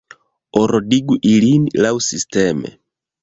[0.59, 2.73] Ordigu ilin laŭsisteme.